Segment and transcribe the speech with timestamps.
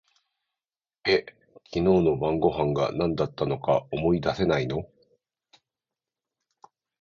[1.07, 1.27] え、
[1.65, 4.89] 昨日の晩御飯が何だったか思い出せないの？